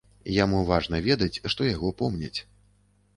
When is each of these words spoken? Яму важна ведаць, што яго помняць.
Яму 0.43 0.61
важна 0.69 1.01
ведаць, 1.07 1.41
што 1.55 1.67
яго 1.73 1.91
помняць. 1.99 2.39